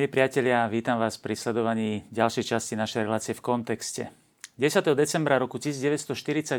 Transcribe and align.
Milí 0.00 0.16
priatelia, 0.16 0.64
vítam 0.64 0.96
vás 0.96 1.20
pri 1.20 1.36
sledovaní 1.36 2.08
ďalšej 2.08 2.56
časti 2.56 2.72
našej 2.72 3.04
relácie 3.04 3.36
v 3.36 3.44
kontexte. 3.44 4.08
10. 4.56 4.96
decembra 4.96 5.36
roku 5.36 5.60
1948 5.60 6.56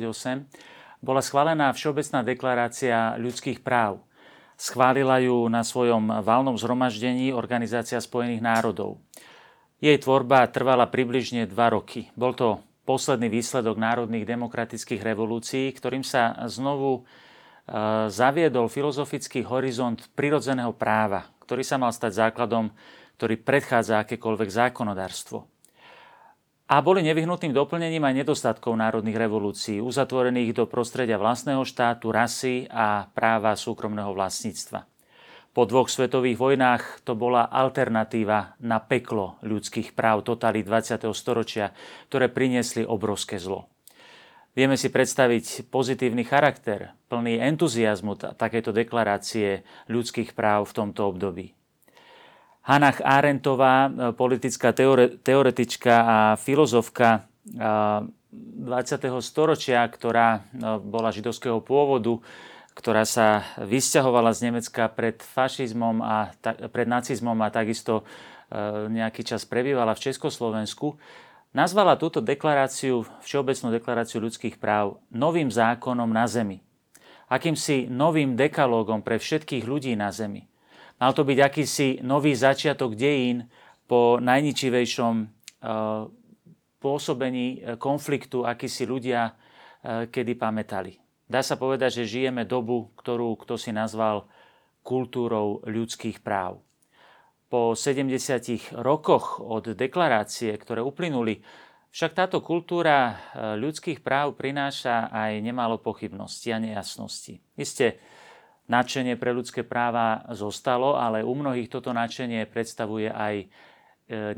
bola 1.02 1.26
schválená 1.26 1.74
Všeobecná 1.74 2.22
deklarácia 2.22 3.18
ľudských 3.18 3.66
práv. 3.66 4.06
Schválila 4.62 5.18
ju 5.26 5.50
na 5.50 5.66
svojom 5.66 6.22
valnom 6.22 6.54
zhromaždení 6.54 7.34
Organizácia 7.34 7.98
spojených 7.98 8.46
národov. 8.46 9.02
Jej 9.82 10.06
tvorba 10.06 10.46
trvala 10.46 10.86
približne 10.86 11.50
dva 11.50 11.74
roky. 11.74 12.14
Bol 12.14 12.38
to 12.38 12.62
posledný 12.86 13.26
výsledok 13.26 13.74
národných 13.74 14.30
demokratických 14.30 15.02
revolúcií, 15.02 15.74
ktorým 15.74 16.06
sa 16.06 16.46
znovu 16.46 16.94
e, 16.94 17.02
zaviedol 18.06 18.70
filozofický 18.70 19.42
horizont 19.50 19.98
prirodzeného 20.14 20.78
práva, 20.78 21.26
ktorý 21.42 21.66
sa 21.66 21.82
mal 21.82 21.90
stať 21.90 22.30
základom 22.30 22.70
ktorý 23.22 23.38
predchádza 23.38 24.02
akékoľvek 24.02 24.50
zákonodárstvo. 24.50 25.46
A 26.74 26.82
boli 26.82 27.06
nevyhnutným 27.06 27.54
doplnením 27.54 28.02
aj 28.02 28.26
nedostatkov 28.26 28.74
národných 28.74 29.14
revolúcií, 29.14 29.78
uzatvorených 29.78 30.58
do 30.58 30.66
prostredia 30.66 31.22
vlastného 31.22 31.62
štátu, 31.62 32.10
rasy 32.10 32.66
a 32.66 33.06
práva 33.14 33.54
súkromného 33.54 34.10
vlastníctva. 34.18 34.90
Po 35.54 35.70
dvoch 35.70 35.86
svetových 35.86 36.42
vojnách 36.42 37.06
to 37.06 37.14
bola 37.14 37.46
alternatíva 37.46 38.58
na 38.58 38.82
peklo 38.82 39.38
ľudských 39.46 39.94
práv 39.94 40.26
totality 40.26 40.66
20. 40.66 41.06
storočia, 41.14 41.78
ktoré 42.10 42.26
priniesli 42.26 42.82
obrovské 42.82 43.38
zlo. 43.38 43.70
Vieme 44.58 44.82
si 44.82 44.90
predstaviť 44.90 45.70
pozitívny 45.70 46.26
charakter, 46.26 46.98
plný 47.06 47.38
entuziasmu 47.38 48.18
takéto 48.34 48.74
deklarácie 48.74 49.62
ľudských 49.94 50.34
práv 50.34 50.74
v 50.74 50.74
tomto 50.74 51.06
období. 51.06 51.61
Hanach 52.62 53.02
Arendtová, 53.02 53.90
e, 53.90 54.14
politická 54.14 54.70
teore, 54.70 55.18
teoretička 55.18 55.94
a 56.06 56.18
filozofka 56.38 57.26
20. 57.50 58.22
E, 58.30 59.22
storočia, 59.26 59.82
ktorá 59.90 60.30
e, 60.38 60.40
bola 60.78 61.10
židovského 61.10 61.58
pôvodu, 61.66 62.22
ktorá 62.78 63.04
sa 63.04 63.44
vysťahovala 63.58 64.32
z 64.38 64.40
Nemecka 64.48 64.88
pred 64.94 65.20
fašizmom 65.20 66.06
a 66.06 66.32
pred 66.72 66.88
nacizmom 66.88 67.36
a 67.44 67.52
takisto 67.52 68.08
nejaký 68.92 69.24
čas 69.24 69.48
prebývala 69.48 69.96
v 69.96 70.12
Československu, 70.12 71.00
nazvala 71.56 71.96
túto 71.96 72.20
deklaráciu, 72.20 73.08
Všeobecnú 73.24 73.72
deklaráciu 73.72 74.20
ľudských 74.20 74.60
práv, 74.60 75.00
novým 75.08 75.48
zákonom 75.48 76.08
na 76.12 76.28
Zemi. 76.28 76.60
Akýmsi 77.32 77.88
novým 77.88 78.36
dekalógom 78.36 79.04
pre 79.04 79.24
všetkých 79.24 79.64
ľudí 79.64 79.96
na 79.96 80.12
Zemi. 80.12 80.51
Mal 81.02 81.18
to 81.18 81.26
byť 81.26 81.40
akýsi 81.42 81.88
nový 82.06 82.38
začiatok 82.38 82.94
dejín 82.94 83.50
po 83.90 84.22
najničivejšom 84.22 85.16
eh, 85.18 85.28
pôsobení 86.78 87.48
eh, 87.58 87.74
konfliktu, 87.82 88.46
aký 88.46 88.70
si 88.70 88.86
ľudia 88.86 89.34
eh, 89.34 90.06
kedy 90.06 90.38
pamätali. 90.38 91.02
Dá 91.26 91.42
sa 91.42 91.58
povedať, 91.58 92.06
že 92.06 92.12
žijeme 92.22 92.46
dobu, 92.46 92.94
ktorú 93.02 93.34
kto 93.42 93.58
si 93.58 93.74
nazval 93.74 94.30
kultúrou 94.86 95.66
ľudských 95.66 96.22
práv. 96.22 96.62
Po 97.50 97.74
70 97.74 98.78
rokoch 98.78 99.42
od 99.42 99.74
deklarácie, 99.74 100.54
ktoré 100.54 100.86
uplynuli, 100.86 101.42
však 101.92 102.16
táto 102.16 102.40
kultúra 102.40 103.20
ľudských 103.36 104.00
práv 104.00 104.40
prináša 104.40 105.12
aj 105.12 105.44
nemálo 105.44 105.76
pochybností 105.84 106.56
a 106.56 106.64
nejasností. 106.64 107.44
Isté, 107.60 108.00
nadšenie 108.72 109.20
pre 109.20 109.36
ľudské 109.36 109.68
práva 109.68 110.24
zostalo, 110.32 110.96
ale 110.96 111.28
u 111.28 111.36
mnohých 111.36 111.68
toto 111.68 111.92
nadšenie 111.92 112.48
predstavuje 112.48 113.12
aj 113.12 113.36
e, 113.44 113.46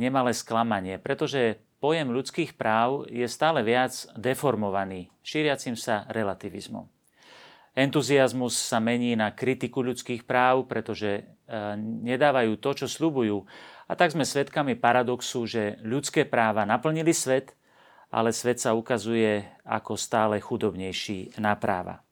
nemalé 0.02 0.34
sklamanie, 0.34 0.98
pretože 0.98 1.62
pojem 1.78 2.10
ľudských 2.10 2.58
práv 2.58 3.06
je 3.14 3.30
stále 3.30 3.62
viac 3.62 3.94
deformovaný, 4.18 5.14
šíriacim 5.22 5.78
sa 5.78 6.10
relativizmom. 6.10 6.90
Entuziasmus 7.74 8.54
sa 8.54 8.78
mení 8.78 9.18
na 9.18 9.34
kritiku 9.34 9.82
ľudských 9.82 10.26
práv, 10.26 10.66
pretože 10.66 11.22
e, 11.22 11.24
nedávajú 11.78 12.58
to, 12.58 12.86
čo 12.86 12.88
slubujú. 12.90 13.46
A 13.90 13.94
tak 13.94 14.14
sme 14.14 14.26
svedkami 14.26 14.78
paradoxu, 14.78 15.46
že 15.46 15.78
ľudské 15.82 16.26
práva 16.26 16.66
naplnili 16.66 17.14
svet, 17.14 17.54
ale 18.14 18.30
svet 18.30 18.62
sa 18.62 18.78
ukazuje 18.78 19.42
ako 19.66 19.98
stále 19.98 20.38
chudobnejší 20.38 21.42
na 21.42 21.58
práva. 21.58 22.06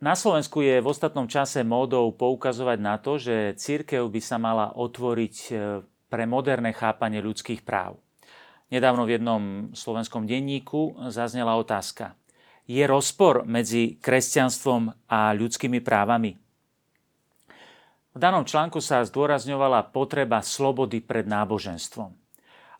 Na 0.00 0.16
Slovensku 0.16 0.64
je 0.64 0.80
v 0.80 0.88
ostatnom 0.88 1.28
čase 1.28 1.60
módou 1.60 2.08
poukazovať 2.16 2.78
na 2.80 2.96
to, 2.96 3.20
že 3.20 3.52
církev 3.60 4.08
by 4.08 4.20
sa 4.24 4.40
mala 4.40 4.72
otvoriť 4.72 5.36
e, 5.36 5.84
pre 6.08 6.24
moderné 6.24 6.72
chápanie 6.72 7.20
ľudských 7.20 7.60
práv. 7.60 8.00
Nedávno 8.72 9.04
v 9.04 9.20
jednom 9.20 9.42
slovenskom 9.76 10.24
denníku 10.24 10.96
zaznela 11.12 11.52
otázka. 11.60 12.16
Je 12.64 12.80
rozpor 12.88 13.44
medzi 13.44 14.00
kresťanstvom 14.00 15.12
a 15.12 15.36
ľudskými 15.36 15.84
právami? 15.84 16.40
V 18.10 18.18
danom 18.18 18.48
článku 18.48 18.80
sa 18.80 19.04
zdôrazňovala 19.04 19.92
potreba 19.92 20.40
slobody 20.40 21.04
pred 21.04 21.28
náboženstvom. 21.28 22.16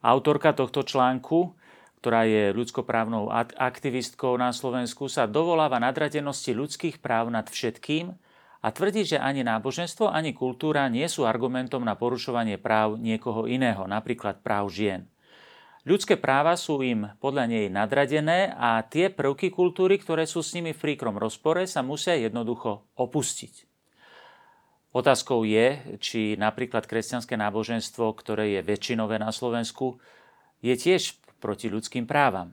Autorka 0.00 0.56
tohto 0.56 0.88
článku 0.88 1.53
ktorá 2.00 2.24
je 2.24 2.56
ľudskoprávnou 2.56 3.28
aktivistkou 3.60 4.32
na 4.40 4.56
Slovensku, 4.56 5.04
sa 5.12 5.28
dovoláva 5.28 5.76
nadradenosti 5.76 6.56
ľudských 6.56 6.96
práv 6.96 7.28
nad 7.28 7.44
všetkým 7.44 8.16
a 8.64 8.68
tvrdí, 8.72 9.04
že 9.04 9.20
ani 9.20 9.44
náboženstvo, 9.44 10.08
ani 10.08 10.32
kultúra 10.32 10.88
nie 10.88 11.04
sú 11.12 11.28
argumentom 11.28 11.84
na 11.84 11.92
porušovanie 12.00 12.56
práv 12.56 12.96
niekoho 12.96 13.44
iného, 13.44 13.84
napríklad 13.84 14.40
práv 14.40 14.72
žien. 14.72 15.04
Ľudské 15.84 16.16
práva 16.16 16.56
sú 16.56 16.80
im 16.80 17.08
podľa 17.20 17.48
nej 17.48 17.66
nadradené 17.72 18.52
a 18.52 18.80
tie 18.84 19.12
prvky 19.12 19.52
kultúry, 19.52 20.00
ktoré 20.00 20.24
sú 20.24 20.40
s 20.40 20.56
nimi 20.56 20.72
v 20.72 20.80
príkrom 20.80 21.20
rozpore, 21.20 21.64
sa 21.68 21.84
musia 21.84 22.16
jednoducho 22.16 22.84
opustiť. 22.96 23.68
Otázkou 24.92 25.44
je, 25.44 25.96
či 26.00 26.20
napríklad 26.36 26.88
kresťanské 26.88 27.36
náboženstvo, 27.36 28.12
ktoré 28.16 28.56
je 28.56 28.60
väčšinové 28.60 29.16
na 29.20 29.32
Slovensku, 29.32 30.00
je 30.60 30.76
tiež 30.76 31.19
proti 31.40 31.72
ľudským 31.72 32.04
právam. 32.04 32.52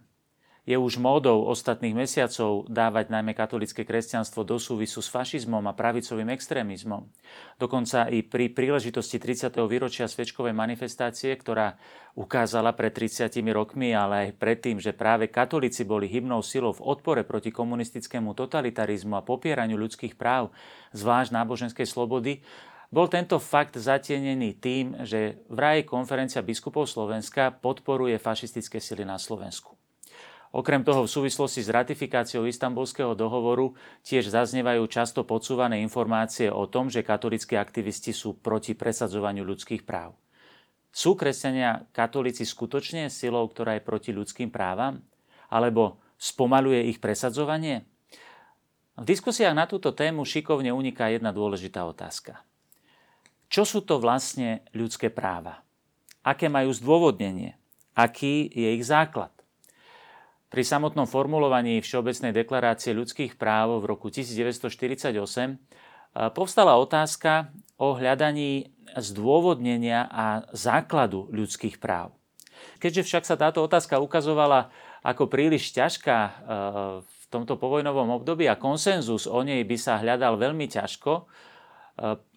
Je 0.68 0.76
už 0.76 1.00
módou 1.00 1.48
ostatných 1.48 1.96
mesiacov 1.96 2.68
dávať 2.68 3.08
najmä 3.08 3.32
katolické 3.32 3.88
kresťanstvo 3.88 4.44
do 4.44 4.60
súvisu 4.60 5.00
s 5.00 5.08
fašizmom 5.08 5.64
a 5.64 5.72
pravicovým 5.72 6.28
extrémizmom. 6.36 7.08
Dokonca 7.56 8.12
i 8.12 8.20
pri 8.20 8.52
príležitosti 8.52 9.16
30. 9.16 9.56
výročia 9.64 10.12
svečkovej 10.12 10.52
manifestácie, 10.52 11.32
ktorá 11.40 11.80
ukázala 12.20 12.76
pred 12.76 12.92
30 12.92 13.32
rokmi, 13.56 13.96
ale 13.96 14.28
aj 14.28 14.44
predtým, 14.44 14.84
že 14.84 14.92
práve 14.92 15.32
katolíci 15.32 15.88
boli 15.88 16.12
hybnou 16.12 16.44
silou 16.44 16.76
v 16.76 16.84
odpore 16.84 17.24
proti 17.24 17.48
komunistickému 17.48 18.36
totalitarizmu 18.36 19.16
a 19.16 19.24
popieraniu 19.24 19.80
ľudských 19.80 20.20
práv, 20.20 20.52
zvlášť 20.92 21.32
náboženskej 21.32 21.88
slobody, 21.88 22.44
bol 22.88 23.12
tento 23.12 23.36
fakt 23.38 23.76
zatienený 23.76 24.56
tým, 24.64 25.04
že 25.04 25.44
vraj 25.52 25.84
konferencia 25.84 26.40
biskupov 26.40 26.88
Slovenska 26.88 27.52
podporuje 27.52 28.16
fašistické 28.16 28.80
sily 28.80 29.04
na 29.04 29.20
Slovensku. 29.20 29.76
Okrem 30.56 30.80
toho 30.88 31.04
v 31.04 31.12
súvislosti 31.12 31.60
s 31.60 31.68
ratifikáciou 31.68 32.48
istambulského 32.48 33.12
dohovoru 33.20 33.76
tiež 34.08 34.32
zaznievajú 34.32 34.88
často 34.88 35.28
podsúvané 35.28 35.84
informácie 35.84 36.48
o 36.48 36.64
tom, 36.72 36.88
že 36.88 37.04
katolíckí 37.04 37.60
aktivisti 37.60 38.16
sú 38.16 38.40
proti 38.40 38.72
presadzovaniu 38.72 39.44
ľudských 39.44 39.84
práv. 39.84 40.16
Sú 40.88 41.20
kresťania 41.20 41.92
katolíci 41.92 42.48
skutočne 42.48 43.12
silou, 43.12 43.44
ktorá 43.52 43.76
je 43.78 43.84
proti 43.84 44.16
ľudským 44.16 44.48
právam? 44.48 45.04
Alebo 45.52 46.00
spomaluje 46.16 46.90
ich 46.90 47.04
presadzovanie? 47.04 47.84
V 48.98 49.06
diskusiách 49.06 49.54
na 49.54 49.70
túto 49.70 49.94
tému 49.94 50.26
šikovne 50.26 50.74
uniká 50.74 51.12
jedna 51.12 51.30
dôležitá 51.30 51.86
otázka. 51.86 52.42
Čo 53.48 53.64
sú 53.64 53.80
to 53.84 54.00
vlastne 54.04 54.64
ľudské 54.76 55.08
práva? 55.08 55.64
Aké 56.24 56.52
majú 56.52 56.76
zdôvodnenie? 56.76 57.56
Aký 57.96 58.52
je 58.52 58.76
ich 58.76 58.84
základ? 58.84 59.32
Pri 60.48 60.64
samotnom 60.64 61.08
formulovaní 61.08 61.80
Všeobecnej 61.84 62.32
deklarácie 62.32 62.96
ľudských 62.96 63.36
práv 63.36 63.84
v 63.84 63.86
roku 63.92 64.08
1948 64.08 65.12
e, 65.12 65.56
povstala 66.32 66.80
otázka 66.80 67.52
o 67.76 67.96
hľadaní 67.96 68.72
zdôvodnenia 68.96 70.08
a 70.08 70.48
základu 70.56 71.28
ľudských 71.36 71.84
práv. 71.84 72.16
Keďže 72.80 73.04
však 73.12 73.24
sa 73.28 73.36
táto 73.36 73.60
otázka 73.60 74.00
ukazovala 74.00 74.72
ako 75.04 75.28
príliš 75.28 75.76
ťažká 75.76 76.18
e, 76.20 76.32
v 77.04 77.24
tomto 77.28 77.60
povojnovom 77.60 78.08
období 78.16 78.48
a 78.48 78.60
konsenzus 78.60 79.28
o 79.28 79.44
nej 79.44 79.64
by 79.68 79.76
sa 79.76 80.00
hľadal 80.00 80.40
veľmi 80.40 80.68
ťažko, 80.72 81.28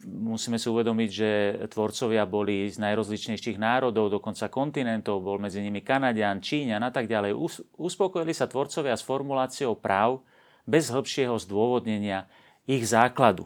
Musíme 0.08 0.56
si 0.56 0.72
uvedomiť, 0.72 1.10
že 1.12 1.30
tvorcovia 1.68 2.24
boli 2.24 2.72
z 2.72 2.80
najrozličnejších 2.80 3.60
národov, 3.60 4.08
dokonca 4.08 4.48
kontinentov, 4.48 5.20
bol 5.20 5.36
medzi 5.36 5.60
nimi 5.60 5.84
Kanadian, 5.84 6.40
Číňan 6.40 6.80
a 6.80 6.88
tak 6.88 7.04
ďalej. 7.04 7.36
Uspokojili 7.76 8.32
sa 8.32 8.48
tvorcovia 8.48 8.96
s 8.96 9.04
formuláciou 9.04 9.76
práv 9.76 10.24
bez 10.64 10.88
hĺbšieho 10.88 11.36
zdôvodnenia 11.36 12.24
ich 12.64 12.88
základu. 12.88 13.44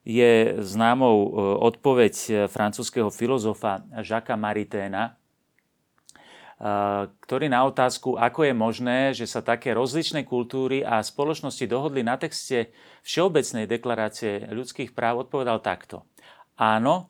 je 0.00 0.56
známou 0.64 1.16
e, 1.28 1.30
odpoveď 1.60 2.48
francúzského 2.48 3.12
filozofa 3.12 3.84
Jacques 4.00 4.34
Mariténa, 4.34 5.12
e, 5.12 5.19
ktorý 7.24 7.48
na 7.48 7.64
otázku, 7.64 8.20
ako 8.20 8.44
je 8.44 8.54
možné, 8.54 8.98
že 9.16 9.24
sa 9.24 9.40
také 9.40 9.72
rozličné 9.72 10.28
kultúry 10.28 10.84
a 10.84 11.00
spoločnosti 11.00 11.64
dohodli 11.64 12.04
na 12.04 12.20
texte 12.20 12.76
Všeobecnej 13.00 13.64
deklarácie 13.64 14.52
ľudských 14.52 14.92
práv, 14.92 15.24
odpovedal 15.24 15.64
takto. 15.64 16.04
Áno, 16.60 17.08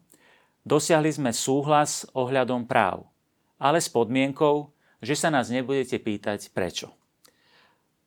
dosiahli 0.62 1.11
sme 1.11 1.35
súhlas 1.35 2.06
ohľadom 2.14 2.70
práv, 2.70 3.11
ale 3.58 3.82
s 3.82 3.91
podmienkou, 3.91 4.70
že 5.02 5.19
sa 5.19 5.35
nás 5.35 5.50
nebudete 5.50 5.99
pýtať 5.99 6.55
prečo. 6.55 6.94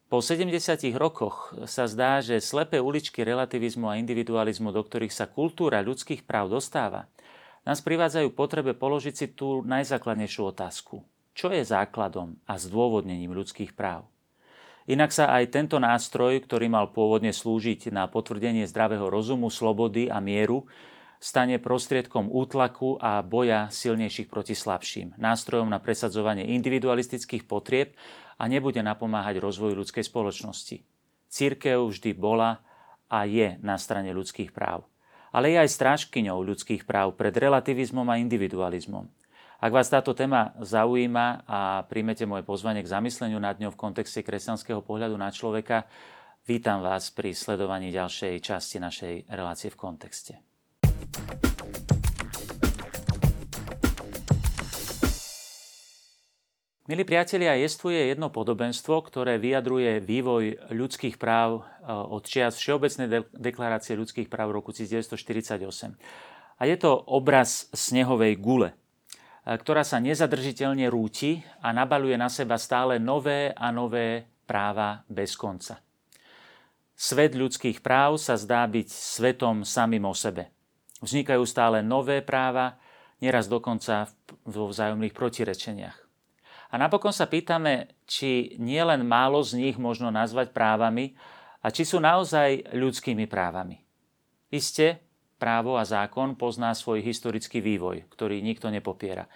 Po 0.07 0.23
70 0.23 0.55
rokoch 0.95 1.51
sa 1.67 1.89
zdá, 1.91 2.23
že 2.23 2.39
slepé 2.39 2.79
uličky 2.79 3.25
relativizmu 3.25 3.91
a 3.91 3.99
individualizmu, 3.99 4.71
do 4.71 4.79
ktorých 4.79 5.11
sa 5.11 5.27
kultúra 5.27 5.83
ľudských 5.83 6.23
práv 6.23 6.53
dostáva, 6.53 7.11
nás 7.67 7.83
privádzajú 7.83 8.31
potrebe 8.31 8.71
položiť 8.71 9.13
si 9.17 9.27
tú 9.27 9.59
najzákladnejšiu 9.67 10.55
otázku. 10.55 11.03
Čo 11.33 11.49
je 11.49 11.65
základom 11.65 12.37
a 12.45 12.61
zdôvodnením 12.61 13.33
ľudských 13.33 13.73
práv? 13.73 14.05
Inak 14.85 15.15
sa 15.15 15.31
aj 15.33 15.49
tento 15.49 15.79
nástroj, 15.79 16.43
ktorý 16.43 16.67
mal 16.67 16.91
pôvodne 16.91 17.31
slúžiť 17.31 17.89
na 17.89 18.05
potvrdenie 18.05 18.67
zdravého 18.67 19.07
rozumu, 19.07 19.47
slobody 19.47 20.11
a 20.11 20.19
mieru, 20.19 20.67
stane 21.23 21.55
prostriedkom 21.55 22.27
útlaku 22.27 22.99
a 22.99 23.23
boja 23.23 23.71
silnejších 23.71 24.27
proti 24.27 24.53
slabším, 24.53 25.15
nástrojom 25.15 25.71
na 25.71 25.79
presadzovanie 25.79 26.51
individualistických 26.59 27.47
potrieb 27.47 27.95
a 28.35 28.43
nebude 28.51 28.83
napomáhať 28.83 29.39
rozvoju 29.39 29.79
ľudskej 29.79 30.03
spoločnosti. 30.03 30.83
Církev 31.31 31.79
vždy 31.87 32.11
bola 32.11 32.59
a 33.07 33.23
je 33.23 33.55
na 33.63 33.79
strane 33.79 34.11
ľudských 34.11 34.51
práv. 34.51 34.83
Ale 35.31 35.49
je 35.49 35.63
aj 35.63 35.69
strážkyňou 35.79 36.43
ľudských 36.43 36.83
práv 36.83 37.15
pred 37.15 37.33
relativizmom 37.33 38.05
a 38.11 38.19
individualizmom. 38.19 39.22
Ak 39.63 39.71
vás 39.71 39.87
táto 39.87 40.11
téma 40.11 40.51
zaujíma 40.59 41.47
a 41.47 41.87
príjmete 41.87 42.27
moje 42.27 42.43
pozvanie 42.43 42.83
k 42.83 42.91
zamysleniu 42.99 43.39
nad 43.39 43.55
ňou 43.63 43.71
v 43.71 43.79
kontexte 43.79 44.19
kresťanského 44.19 44.83
pohľadu 44.83 45.15
na 45.15 45.31
človeka, 45.31 45.87
vítam 46.43 46.83
vás 46.83 47.07
pri 47.15 47.31
sledovaní 47.31 47.87
ďalšej 47.95 48.43
časti 48.43 48.83
našej 48.83 49.31
relácie 49.31 49.71
v 49.71 49.79
kontexte. 49.79 50.43
Milí 56.91 57.07
priatelia, 57.07 57.55
jestvuje 57.55 58.11
jedno 58.11 58.27
podobenstvo, 58.35 58.99
ktoré 59.07 59.39
vyjadruje 59.39 60.03
vývoj 60.03 60.75
ľudských 60.75 61.15
práv 61.15 61.63
e, 61.63 61.87
od 61.87 62.27
čias 62.27 62.59
Všeobecnej 62.59 63.31
deklarácie 63.31 63.95
ľudských 63.95 64.27
práv 64.27 64.59
roku 64.59 64.75
1948. 64.75 65.95
A 66.59 66.61
je 66.67 66.75
to 66.75 66.91
obraz 67.07 67.71
snehovej 67.71 68.35
gule, 68.35 68.75
ktorá 69.43 69.83
sa 69.83 69.99
nezadržiteľne 69.99 70.87
rúti 70.87 71.43
a 71.59 71.75
nabaluje 71.75 72.15
na 72.15 72.31
seba 72.31 72.55
stále 72.55 72.95
nové 72.95 73.51
a 73.51 73.75
nové 73.75 74.23
práva 74.47 75.03
bez 75.11 75.35
konca. 75.35 75.83
Svet 76.95 77.35
ľudských 77.35 77.83
práv 77.83 78.15
sa 78.15 78.39
zdá 78.39 78.63
byť 78.63 78.87
svetom 78.87 79.67
samým 79.67 80.07
o 80.07 80.15
sebe. 80.15 80.47
Vznikajú 81.03 81.43
stále 81.43 81.83
nové 81.83 82.23
práva, 82.23 82.79
neraz 83.19 83.51
dokonca 83.51 84.07
vo 84.47 84.71
vzájomných 84.71 85.11
protirečeniach. 85.11 85.97
A 86.71 86.79
napokon 86.79 87.11
sa 87.11 87.27
pýtame, 87.27 87.99
či 88.07 88.55
nie 88.57 88.79
len 88.79 89.03
málo 89.03 89.43
z 89.43 89.59
nich 89.59 89.75
možno 89.75 90.09
nazvať 90.09 90.55
právami 90.55 91.19
a 91.59 91.67
či 91.69 91.83
sú 91.83 91.99
naozaj 91.99 92.71
ľudskými 92.71 93.27
právami. 93.27 93.83
Isté, 94.49 95.02
právo 95.43 95.75
a 95.75 95.83
zákon 95.83 96.39
pozná 96.39 96.71
svoj 96.71 97.03
historický 97.03 97.59
vývoj, 97.59 98.07
ktorý 98.15 98.39
nikto 98.39 98.71
nepopiera. 98.71 99.27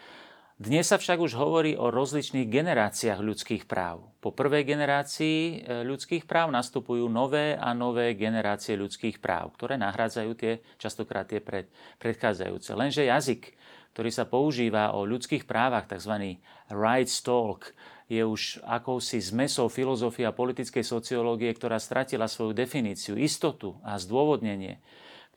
Dnes 0.56 0.88
sa 0.88 0.96
však 0.96 1.20
už 1.20 1.36
hovorí 1.36 1.76
o 1.76 1.92
rozličných 1.92 2.48
generáciách 2.48 3.20
ľudských 3.20 3.64
práv. 3.68 4.08
Po 4.24 4.32
prvej 4.32 4.64
generácii 4.66 5.38
e, 5.38 5.56
ľudských 5.86 6.26
práv 6.26 6.50
nastupujú 6.50 7.12
nové 7.12 7.60
a 7.60 7.76
nové 7.76 8.16
generácie 8.16 8.80
ľudských 8.80 9.20
práv, 9.20 9.54
ktoré 9.60 9.76
nahrádzajú 9.78 10.32
tie, 10.34 10.64
častokrát 10.80 11.28
tie 11.28 11.44
pred, 11.44 11.68
predchádzajúce. 12.00 12.72
Lenže 12.74 13.06
jazyk 13.06 13.54
ktorý 13.98 14.14
sa 14.14 14.30
používa 14.30 14.94
o 14.94 15.10
ľudských 15.10 15.50
právach, 15.50 15.90
tzv. 15.90 16.38
rights 16.70 17.18
talk, 17.26 17.74
je 18.06 18.22
už 18.22 18.62
akousi 18.62 19.18
zmesou 19.18 19.74
filozofie 19.74 20.22
a 20.30 20.38
politickej 20.38 20.86
sociológie, 20.86 21.50
ktorá 21.58 21.82
stratila 21.82 22.30
svoju 22.30 22.54
definíciu, 22.54 23.18
istotu 23.18 23.74
a 23.82 23.98
zdôvodnenie, 23.98 24.78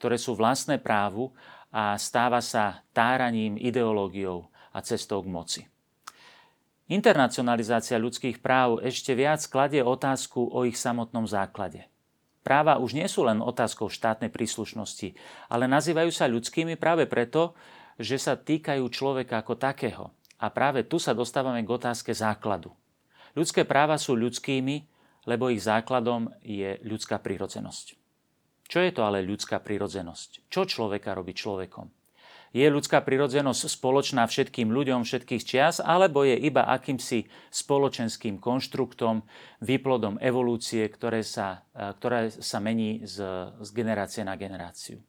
ktoré 0.01 0.17
sú 0.17 0.33
vlastné 0.33 0.81
právu 0.81 1.37
a 1.69 1.93
stáva 2.01 2.41
sa 2.41 2.81
táraním 2.97 3.61
ideológiou 3.61 4.49
a 4.73 4.81
cestou 4.81 5.21
k 5.21 5.29
moci. 5.29 5.63
Internacionalizácia 6.91 8.01
ľudských 8.01 8.41
práv 8.43 8.81
ešte 8.83 9.13
viac 9.13 9.45
kladie 9.47 9.85
otázku 9.85 10.43
o 10.51 10.65
ich 10.65 10.81
samotnom 10.81 11.29
základe. 11.29 11.87
Práva 12.41 12.81
už 12.81 12.97
nie 12.97 13.07
sú 13.07 13.29
len 13.29 13.45
otázkou 13.45 13.93
štátnej 13.93 14.33
príslušnosti, 14.33 15.15
ale 15.53 15.69
nazývajú 15.69 16.11
sa 16.11 16.27
ľudskými 16.27 16.81
práve 16.81 17.05
preto, 17.05 17.53
že 18.01 18.17
sa 18.17 18.35
týkajú 18.35 18.83
človeka 18.89 19.45
ako 19.45 19.55
takého. 19.61 20.05
A 20.41 20.49
práve 20.49 20.89
tu 20.89 20.97
sa 20.97 21.13
dostávame 21.13 21.61
k 21.61 21.69
otázke 21.69 22.17
základu. 22.17 22.73
Ľudské 23.37 23.69
práva 23.69 24.01
sú 24.01 24.17
ľudskými, 24.17 24.89
lebo 25.29 25.53
ich 25.53 25.61
základom 25.61 26.33
je 26.41 26.81
ľudská 26.81 27.21
prírodzenosť. 27.21 28.00
Čo 28.71 28.87
je 28.87 28.95
to 28.95 29.03
ale 29.03 29.27
ľudská 29.27 29.59
prírodzenosť? 29.59 30.47
Čo 30.47 30.63
človeka 30.63 31.11
robí 31.19 31.35
človekom? 31.35 31.91
Je 32.55 32.67
ľudská 32.67 33.03
prírodzenosť 33.03 33.67
spoločná 33.67 34.27
všetkým 34.27 34.71
ľuďom 34.71 35.03
všetkých 35.07 35.43
čias, 35.43 35.83
alebo 35.83 36.23
je 36.23 36.35
iba 36.39 36.67
akýmsi 36.67 37.27
spoločenským 37.51 38.39
konštruktom, 38.39 39.23
výplodom 39.63 40.23
evolúcie, 40.23 40.87
ktoré 40.87 41.23
sa, 41.27 41.67
ktoré 41.75 42.31
sa 42.31 42.59
mení 42.63 43.07
z, 43.07 43.23
z 43.59 43.69
generácie 43.75 44.23
na 44.23 44.35
generáciu? 44.35 45.03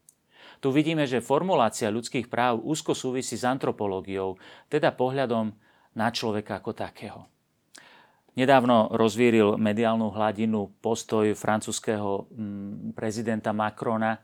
Tu 0.62 0.70
vidíme, 0.70 1.10
že 1.10 1.26
formulácia 1.26 1.90
ľudských 1.90 2.30
práv 2.30 2.62
úzko 2.62 2.94
súvisí 2.94 3.38
s 3.38 3.46
antropológiou, 3.46 4.38
teda 4.70 4.94
pohľadom 4.94 5.54
na 5.98 6.14
človeka 6.14 6.62
ako 6.62 6.78
takého. 6.78 7.26
Nedávno 8.32 8.92
rozvíril 8.96 9.60
mediálnu 9.60 10.08
hladinu 10.16 10.72
postoj 10.80 11.36
francúzského 11.36 12.32
mm, 12.32 12.96
prezidenta 12.96 13.52
Macrona 13.52 14.16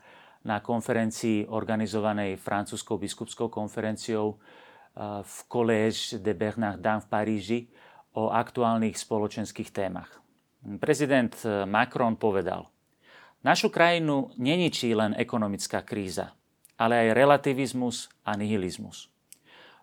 na 0.48 0.64
konferencii 0.64 1.52
organizovanej 1.52 2.40
francúzskou 2.40 2.96
biskupskou 2.96 3.52
konferenciou 3.52 4.36
eh, 4.36 5.22
v 5.24 5.36
Collège 5.52 6.24
de 6.24 6.32
Bernardin 6.32 7.04
v 7.04 7.08
Paríži 7.12 7.60
o 8.16 8.32
aktuálnych 8.32 8.96
spoločenských 8.96 9.76
témach. 9.76 10.24
Prezident 10.80 11.36
eh, 11.44 11.68
Macron 11.68 12.16
povedal– 12.16 12.68
Našu 13.46 13.70
krajinu 13.70 14.34
neničí 14.36 14.92
len 14.98 15.14
ekonomická 15.14 15.86
kríza, 15.86 16.34
ale 16.76 17.00
aj 17.08 17.16
relativizmus 17.16 18.10
a 18.26 18.34
nihilizmus. 18.34 19.14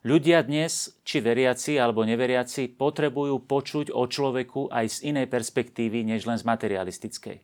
Ľudia 0.04 0.44
dnes, 0.44 1.00
či 1.00 1.24
veriaci 1.24 1.80
alebo 1.80 2.04
neveriaci, 2.04 2.76
potrebujú 2.76 3.40
počuť 3.48 3.88
o 3.88 4.04
človeku 4.04 4.68
aj 4.68 5.00
z 5.00 5.16
inej 5.16 5.32
perspektívy, 5.32 6.04
než 6.04 6.28
len 6.28 6.36
z 6.36 6.44
materialistickej. 6.44 7.40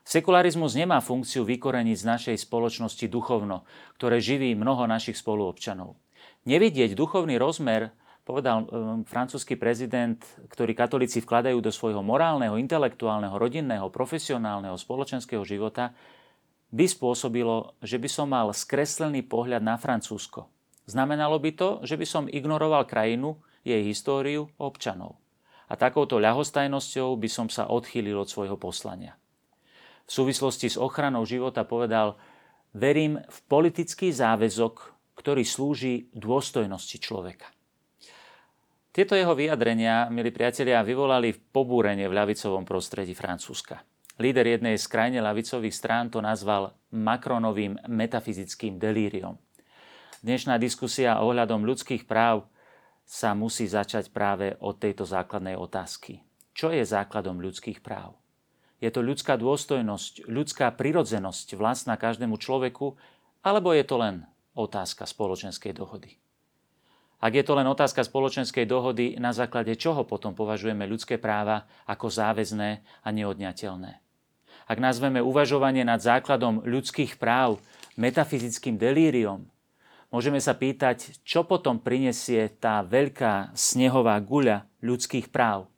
Sekularizmus 0.00 0.72
nemá 0.80 1.04
funkciu 1.04 1.44
vykoreniť 1.44 1.96
z 2.00 2.08
našej 2.08 2.36
spoločnosti 2.40 3.04
duchovno, 3.04 3.68
ktoré 4.00 4.16
živí 4.16 4.56
mnoho 4.56 4.88
našich 4.88 5.20
spoluobčanov. 5.20 5.92
Nevidieť 6.48 6.96
duchovný 6.96 7.36
rozmer 7.36 7.92
povedal 8.24 8.64
um, 8.64 9.04
francúzsky 9.04 9.60
prezident, 9.60 10.24
ktorý 10.48 10.72
katolíci 10.72 11.20
vkladajú 11.20 11.60
do 11.60 11.68
svojho 11.68 12.00
morálneho, 12.00 12.56
intelektuálneho, 12.56 13.36
rodinného, 13.36 13.92
profesionálneho, 13.92 14.72
spoločenského 14.80 15.44
života, 15.44 15.92
by 16.72 16.88
spôsobilo, 16.88 17.76
že 17.84 18.00
by 18.00 18.08
som 18.08 18.32
mal 18.32 18.56
skreslený 18.56 19.20
pohľad 19.20 19.60
na 19.60 19.76
Francúzsko. 19.76 20.48
Znamenalo 20.90 21.38
by 21.38 21.50
to, 21.54 21.68
že 21.86 21.94
by 21.94 22.02
som 22.02 22.26
ignoroval 22.26 22.82
krajinu, 22.82 23.38
jej 23.62 23.78
históriu, 23.86 24.50
občanov. 24.58 25.14
A 25.70 25.78
takouto 25.78 26.18
ľahostajnosťou 26.18 27.14
by 27.14 27.28
som 27.30 27.46
sa 27.46 27.70
odchýlil 27.70 28.18
od 28.18 28.26
svojho 28.26 28.58
poslania. 28.58 29.14
V 30.02 30.10
súvislosti 30.10 30.66
s 30.66 30.74
ochranou 30.74 31.22
života 31.22 31.62
povedal, 31.62 32.18
verím 32.74 33.22
v 33.22 33.38
politický 33.46 34.10
záväzok, 34.10 34.98
ktorý 35.14 35.46
slúži 35.46 36.10
dôstojnosti 36.10 36.98
človeka. 36.98 37.46
Tieto 38.90 39.14
jeho 39.14 39.38
vyjadrenia, 39.38 40.10
milí 40.10 40.34
priatelia, 40.34 40.82
vyvolali 40.82 41.30
pobúrenie 41.30 42.10
v 42.10 42.16
ľavicovom 42.18 42.66
prostredí 42.66 43.14
Francúzska. 43.14 43.86
Líder 44.18 44.58
jednej 44.58 44.74
z 44.74 44.90
krajne 44.90 45.22
ľavicových 45.22 45.70
strán 45.70 46.10
to 46.10 46.18
nazval 46.18 46.74
Macronovým 46.90 47.78
metafyzickým 47.86 48.82
delíriom. 48.82 49.38
Dnešná 50.20 50.60
diskusia 50.60 51.16
ohľadom 51.16 51.64
ľudských 51.64 52.04
práv 52.04 52.44
sa 53.08 53.32
musí 53.32 53.64
začať 53.64 54.12
práve 54.12 54.52
od 54.60 54.76
tejto 54.76 55.08
základnej 55.08 55.56
otázky. 55.56 56.20
Čo 56.52 56.68
je 56.76 56.84
základom 56.84 57.40
ľudských 57.40 57.80
práv? 57.80 58.20
Je 58.84 58.92
to 58.92 59.00
ľudská 59.00 59.40
dôstojnosť, 59.40 60.28
ľudská 60.28 60.76
prirodzenosť 60.76 61.56
vlastná 61.56 61.96
každému 61.96 62.36
človeku, 62.36 63.00
alebo 63.40 63.72
je 63.72 63.80
to 63.80 63.96
len 63.96 64.28
otázka 64.52 65.08
spoločenskej 65.08 65.72
dohody? 65.72 66.20
Ak 67.16 67.32
je 67.32 67.40
to 67.40 67.56
len 67.56 67.64
otázka 67.64 68.04
spoločenskej 68.04 68.68
dohody, 68.68 69.16
na 69.16 69.32
základe 69.32 69.72
čoho 69.80 70.04
potom 70.04 70.36
považujeme 70.36 70.84
ľudské 70.84 71.16
práva 71.16 71.64
ako 71.88 72.12
záväzné 72.12 72.84
a 73.04 73.08
neodňateľné? 73.08 73.92
Ak 74.68 74.76
nazveme 74.84 75.24
uvažovanie 75.24 75.80
nad 75.80 76.04
základom 76.04 76.60
ľudských 76.68 77.16
práv 77.16 77.56
metafyzickým 77.96 78.76
delíriom, 78.76 79.48
môžeme 80.10 80.42
sa 80.42 80.54
pýtať, 80.54 81.22
čo 81.22 81.46
potom 81.46 81.78
prinesie 81.78 82.50
tá 82.58 82.82
veľká 82.82 83.54
snehová 83.54 84.18
guľa 84.18 84.66
ľudských 84.82 85.30
práv, 85.30 85.66
e, 85.66 85.68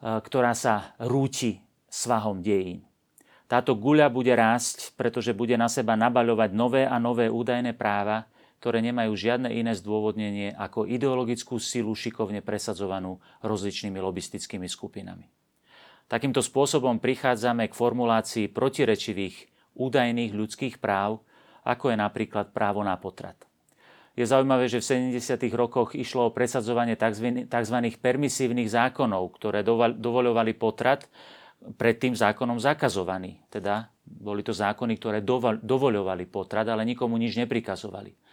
ktorá 0.00 0.52
sa 0.52 0.96
rúti 1.00 1.64
svahom 1.88 2.44
dejín. 2.44 2.84
Táto 3.44 3.76
guľa 3.76 4.08
bude 4.08 4.32
rásť, 4.32 4.96
pretože 4.96 5.36
bude 5.36 5.56
na 5.60 5.68
seba 5.68 5.96
nabaľovať 6.00 6.50
nové 6.56 6.82
a 6.88 6.96
nové 6.96 7.28
údajné 7.28 7.76
práva, 7.76 8.24
ktoré 8.64 8.80
nemajú 8.80 9.12
žiadne 9.12 9.52
iné 9.52 9.76
zdôvodnenie 9.76 10.56
ako 10.56 10.88
ideologickú 10.88 11.60
silu 11.60 11.92
šikovne 11.92 12.40
presadzovanú 12.40 13.20
rozličnými 13.44 14.00
lobistickými 14.00 14.64
skupinami. 14.64 15.28
Takýmto 16.08 16.40
spôsobom 16.40 16.96
prichádzame 16.96 17.68
k 17.68 17.76
formulácii 17.76 18.48
protirečivých 18.48 19.52
údajných 19.76 20.32
ľudských 20.32 20.80
práv, 20.80 21.20
ako 21.64 21.90
je 21.92 21.96
napríklad 21.96 22.52
právo 22.52 22.84
na 22.84 22.94
potrat. 23.00 23.36
Je 24.14 24.22
zaujímavé, 24.22 24.70
že 24.70 24.78
v 24.78 25.18
70. 25.18 25.50
rokoch 25.58 25.98
išlo 25.98 26.30
o 26.30 26.34
presadzovanie 26.34 26.94
tzv. 26.94 27.82
permisívnych 27.98 28.70
zákonov, 28.70 29.34
ktoré 29.34 29.66
dovoľovali 29.98 30.54
potrat 30.54 31.10
pred 31.74 31.98
tým 31.98 32.14
zákonom 32.14 32.62
zakazovaný. 32.62 33.42
Teda 33.50 33.90
boli 34.06 34.46
to 34.46 34.54
zákony, 34.54 34.94
ktoré 35.00 35.18
dovoľovali 35.58 36.30
potrat, 36.30 36.68
ale 36.70 36.86
nikomu 36.86 37.18
nič 37.18 37.34
neprikazovali 37.42 38.23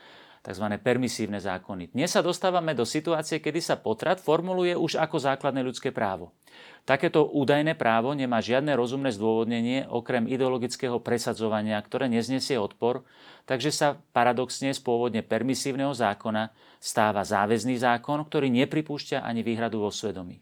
tzv. 0.42 0.66
permisívne 0.82 1.38
zákony. 1.38 1.94
Dnes 1.94 2.10
sa 2.10 2.26
dostávame 2.26 2.74
do 2.74 2.82
situácie, 2.82 3.38
kedy 3.38 3.62
sa 3.62 3.78
potrat 3.78 4.18
formuluje 4.18 4.74
už 4.74 4.98
ako 4.98 5.22
základné 5.22 5.62
ľudské 5.62 5.94
právo. 5.94 6.34
Takéto 6.82 7.30
údajné 7.30 7.78
právo 7.78 8.18
nemá 8.18 8.42
žiadne 8.42 8.74
rozumné 8.74 9.14
zdôvodnenie 9.14 9.86
okrem 9.86 10.26
ideologického 10.26 10.98
presadzovania, 10.98 11.78
ktoré 11.78 12.10
neznesie 12.10 12.58
odpor, 12.58 13.06
takže 13.46 13.70
sa 13.70 13.88
paradoxne 14.18 14.74
z 14.74 14.82
pôvodne 14.82 15.22
permisívneho 15.22 15.94
zákona 15.94 16.50
stáva 16.82 17.22
záväzný 17.22 17.78
zákon, 17.78 18.26
ktorý 18.26 18.50
nepripúšťa 18.66 19.22
ani 19.22 19.46
výhradu 19.46 19.86
vo 19.86 19.94
svedomí. 19.94 20.42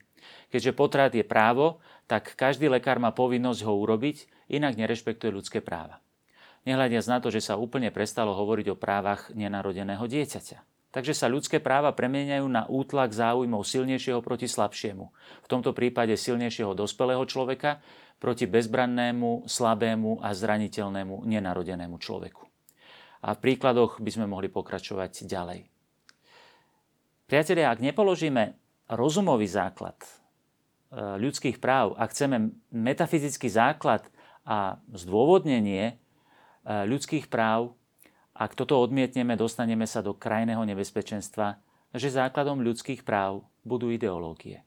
Keďže 0.49 0.71
potrat 0.73 1.11
je 1.13 1.27
právo, 1.27 1.83
tak 2.07 2.33
každý 2.39 2.71
lekár 2.71 2.97
má 2.97 3.11
povinnosť 3.11 3.61
ho 3.67 3.75
urobiť, 3.75 4.49
inak 4.49 4.79
nerešpektuje 4.79 5.29
ľudské 5.29 5.59
práva 5.59 5.99
nehľadiac 6.67 7.05
na 7.07 7.17
to, 7.23 7.29
že 7.31 7.45
sa 7.45 7.59
úplne 7.59 7.91
prestalo 7.93 8.35
hovoriť 8.35 8.73
o 8.73 8.79
právach 8.79 9.31
nenarodeného 9.35 10.03
dieťaťa. 10.03 10.59
Takže 10.89 11.13
sa 11.13 11.29
ľudské 11.29 11.61
práva 11.61 11.93
premieňajú 11.93 12.45
na 12.49 12.65
útlak 12.65 13.13
záujmov 13.13 13.61
silnejšieho 13.61 14.25
proti 14.25 14.49
slabšiemu. 14.49 15.05
V 15.45 15.47
tomto 15.47 15.69
prípade 15.77 16.17
silnejšieho 16.17 16.73
dospelého 16.73 17.21
človeka 17.29 17.77
proti 18.17 18.49
bezbrannému, 18.49 19.45
slabému 19.45 20.19
a 20.19 20.33
zraniteľnému 20.33 21.29
nenarodenému 21.29 21.95
človeku. 22.01 22.41
A 23.21 23.37
v 23.37 23.41
príkladoch 23.41 24.01
by 24.01 24.09
sme 24.09 24.25
mohli 24.25 24.49
pokračovať 24.49 25.29
ďalej. 25.29 25.69
Priatelia, 27.29 27.69
ak 27.69 27.85
nepoložíme 27.85 28.57
rozumový 28.89 29.45
základ 29.45 29.93
e, 30.01 30.09
ľudských 30.97 31.61
práv, 31.61 31.93
ak 32.01 32.09
chceme 32.17 32.49
metafyzický 32.73 33.45
základ 33.45 34.09
a 34.41 34.81
zdôvodnenie 34.89 36.01
ľudských 36.69 37.33
práv, 37.33 37.73
ak 38.37 38.53
toto 38.53 38.77
odmietneme, 38.77 39.33
dostaneme 39.33 39.89
sa 39.89 40.05
do 40.05 40.13
krajného 40.13 40.61
nebezpečenstva, 40.69 41.57
že 41.97 42.13
základom 42.13 42.61
ľudských 42.61 43.01
práv 43.01 43.43
budú 43.65 43.89
ideológie. 43.89 44.61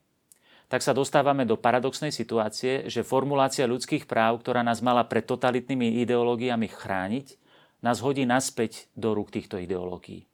Tak 0.67 0.83
sa 0.83 0.97
dostávame 0.97 1.47
do 1.47 1.55
paradoxnej 1.55 2.11
situácie, 2.11 2.91
že 2.91 3.07
formulácia 3.07 3.69
ľudských 3.69 4.09
práv, 4.09 4.43
ktorá 4.43 4.65
nás 4.65 4.83
mala 4.83 5.05
pred 5.07 5.23
totalitnými 5.23 6.01
ideológiami 6.03 6.67
chrániť, 6.67 7.39
nás 7.85 8.01
hodí 8.01 8.27
naspäť 8.27 8.89
do 8.97 9.13
rúk 9.13 9.31
týchto 9.31 9.61
ideológií. 9.61 10.27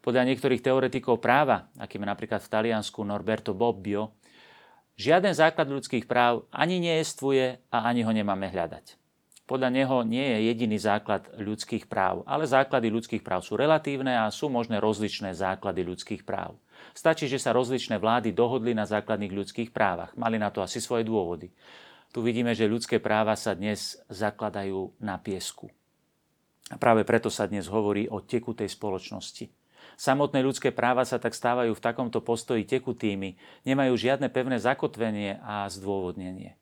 Podľa 0.00 0.28
niektorých 0.28 0.64
teoretikov 0.64 1.20
práva, 1.20 1.68
akým 1.76 2.04
napríklad 2.04 2.40
v 2.40 2.52
Taliansku 2.52 3.00
Norberto 3.04 3.52
Bobbio, 3.52 4.16
žiaden 4.96 5.32
základ 5.36 5.68
ľudských 5.68 6.08
práv 6.08 6.48
ani 6.52 6.80
nejestvuje 6.80 7.60
a 7.68 7.78
ani 7.88 8.04
ho 8.04 8.12
nemáme 8.12 8.48
hľadať. 8.50 9.03
Podľa 9.44 9.68
neho 9.76 10.00
nie 10.08 10.24
je 10.24 10.38
jediný 10.48 10.80
základ 10.80 11.28
ľudských 11.36 11.84
práv, 11.84 12.24
ale 12.24 12.48
základy 12.48 12.88
ľudských 12.88 13.20
práv 13.20 13.44
sú 13.44 13.60
relatívne 13.60 14.16
a 14.16 14.32
sú 14.32 14.48
možné 14.48 14.80
rozličné 14.80 15.36
základy 15.36 15.84
ľudských 15.84 16.24
práv. 16.24 16.56
Stačí, 16.96 17.28
že 17.28 17.36
sa 17.36 17.52
rozličné 17.52 18.00
vlády 18.00 18.32
dohodli 18.32 18.72
na 18.72 18.88
základných 18.88 19.36
ľudských 19.36 19.68
právach. 19.68 20.16
Mali 20.16 20.40
na 20.40 20.48
to 20.48 20.64
asi 20.64 20.80
svoje 20.80 21.04
dôvody. 21.04 21.52
Tu 22.08 22.24
vidíme, 22.24 22.56
že 22.56 22.64
ľudské 22.64 22.96
práva 22.96 23.36
sa 23.36 23.52
dnes 23.52 24.00
zakladajú 24.08 24.96
na 24.96 25.20
piesku. 25.20 25.68
A 26.72 26.80
práve 26.80 27.04
preto 27.04 27.28
sa 27.28 27.44
dnes 27.44 27.68
hovorí 27.68 28.08
o 28.08 28.24
tekutej 28.24 28.72
spoločnosti. 28.72 29.52
Samotné 30.00 30.40
ľudské 30.40 30.72
práva 30.72 31.04
sa 31.04 31.20
tak 31.20 31.36
stávajú 31.36 31.76
v 31.76 31.84
takomto 31.84 32.24
postoji 32.24 32.64
tekutými, 32.64 33.36
nemajú 33.68 33.92
žiadne 33.92 34.32
pevné 34.32 34.56
zakotvenie 34.56 35.36
a 35.44 35.68
zdôvodnenie 35.68 36.56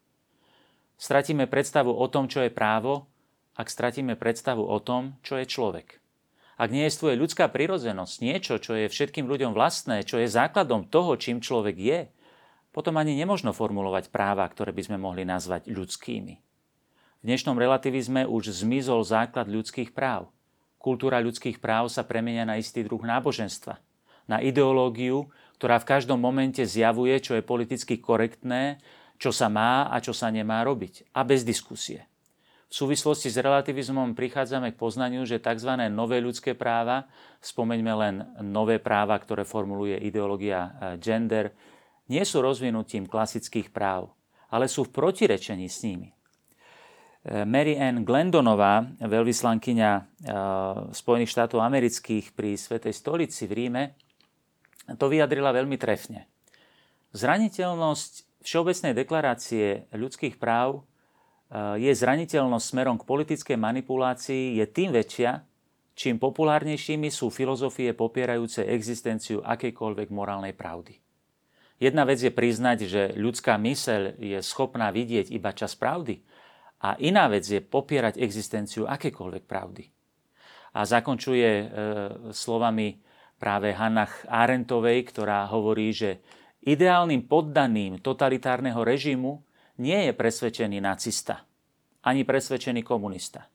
stratíme 1.03 1.51
predstavu 1.51 1.91
o 1.91 2.07
tom, 2.07 2.31
čo 2.31 2.47
je 2.47 2.55
právo, 2.55 3.11
ak 3.59 3.67
stratíme 3.67 4.15
predstavu 4.15 4.63
o 4.63 4.79
tom, 4.79 5.19
čo 5.27 5.35
je 5.35 5.51
človek. 5.51 5.99
Ak 6.55 6.71
nie 6.71 6.87
je 6.87 7.19
ľudská 7.19 7.51
prirodzenosť, 7.51 8.23
niečo, 8.23 8.55
čo 8.63 8.79
je 8.79 8.87
všetkým 8.87 9.27
ľuďom 9.27 9.51
vlastné, 9.51 10.07
čo 10.07 10.23
je 10.23 10.31
základom 10.31 10.87
toho, 10.87 11.19
čím 11.19 11.43
človek 11.43 11.75
je, 11.75 12.01
potom 12.71 12.95
ani 13.03 13.19
nemožno 13.19 13.51
formulovať 13.51 14.15
práva, 14.15 14.47
ktoré 14.47 14.71
by 14.71 14.83
sme 14.87 14.99
mohli 15.03 15.27
nazvať 15.27 15.67
ľudskými. 15.67 16.35
V 17.19 17.25
dnešnom 17.27 17.59
relativizme 17.59 18.23
už 18.31 18.63
zmizol 18.63 19.03
základ 19.03 19.51
ľudských 19.51 19.91
práv. 19.91 20.31
Kultúra 20.79 21.19
ľudských 21.19 21.59
práv 21.59 21.91
sa 21.91 22.07
premenia 22.07 22.47
na 22.47 22.63
istý 22.63 22.87
druh 22.87 23.03
náboženstva, 23.03 23.83
na 24.31 24.39
ideológiu, 24.39 25.35
ktorá 25.59 25.83
v 25.83 25.89
každom 25.99 26.19
momente 26.23 26.63
zjavuje, 26.63 27.19
čo 27.19 27.35
je 27.35 27.43
politicky 27.43 27.99
korektné 27.99 28.79
čo 29.23 29.31
sa 29.31 29.47
má 29.47 29.87
a 29.87 30.03
čo 30.03 30.11
sa 30.11 30.35
nemá 30.35 30.67
robiť. 30.67 31.15
A 31.15 31.23
bez 31.23 31.47
diskusie. 31.47 32.11
V 32.67 32.75
súvislosti 32.75 33.31
s 33.31 33.39
relativizmom 33.39 34.19
prichádzame 34.19 34.75
k 34.75 34.81
poznaniu, 34.81 35.23
že 35.23 35.39
tzv. 35.39 35.79
nové 35.93 36.19
ľudské 36.19 36.59
práva, 36.59 37.07
spomeňme 37.39 37.93
len 37.95 38.15
nové 38.43 38.83
práva, 38.83 39.15
ktoré 39.15 39.47
formuluje 39.47 39.95
ideológia 40.03 40.59
e, 40.59 40.71
gender, 40.99 41.55
nie 42.11 42.25
sú 42.27 42.43
rozvinutím 42.43 43.07
klasických 43.07 43.71
práv, 43.71 44.11
ale 44.51 44.67
sú 44.67 44.89
v 44.89 44.95
protirečení 44.97 45.69
s 45.69 45.85
nimi. 45.85 46.11
E, 46.11 47.45
Mary 47.45 47.77
Ann 47.77 48.09
Glendonová, 48.09 48.89
veľvyslankyňa 49.05 49.91
e, 49.93 50.03
Spojených 50.97 51.31
štátov 51.31 51.61
amerických 51.61 52.33
pri 52.33 52.57
Svetej 52.57 52.97
stolici 52.97 53.45
v 53.47 53.53
Ríme, 53.53 53.85
to 54.97 55.13
vyjadrila 55.13 55.53
veľmi 55.53 55.77
trefne. 55.77 56.25
Zraniteľnosť 57.13 58.32
Všeobecnej 58.43 58.93
deklarácie 58.99 59.87
ľudských 59.95 60.37
práv 60.37 60.83
eh, 60.83 61.79
je 61.79 61.93
zraniteľnosť 61.95 62.67
smerom 62.67 62.97
k 62.99 63.07
politickej 63.07 63.59
manipulácii 63.59 64.59
je 64.59 64.67
tým 64.67 64.91
väčšia, 64.91 65.47
čím 65.95 66.19
populárnejšími 66.19 67.09
sú 67.09 67.31
filozofie 67.31 67.95
popierajúce 67.95 68.67
existenciu 68.67 69.41
akejkoľvek 69.47 70.09
morálnej 70.11 70.53
pravdy. 70.57 70.99
Jedna 71.83 72.07
vec 72.07 72.23
je 72.23 72.31
priznať, 72.31 72.79
že 72.87 73.03
ľudská 73.19 73.59
myseľ 73.59 74.23
je 74.23 74.39
schopná 74.39 74.95
vidieť 74.95 75.35
iba 75.35 75.51
čas 75.51 75.75
pravdy 75.75 76.23
a 76.79 76.95
iná 77.03 77.27
vec 77.27 77.43
je 77.43 77.59
popierať 77.59 78.23
existenciu 78.23 78.87
akékoľvek 78.87 79.45
pravdy. 79.51 79.91
A 80.79 80.87
zakončuje 80.87 81.51
e, 81.51 81.67
slovami 82.31 83.03
práve 83.35 83.75
Hannah 83.75 84.15
Arendtovej, 84.31 85.11
ktorá 85.11 85.51
hovorí, 85.51 85.91
že 85.91 86.23
Ideálnym 86.63 87.27
poddaným 87.27 87.99
totalitárneho 87.99 88.87
režimu 88.87 89.43
nie 89.83 90.07
je 90.07 90.13
presvedčený 90.15 90.79
nacista, 90.79 91.43
ani 92.07 92.23
presvedčený 92.23 92.87
komunista, 92.87 93.51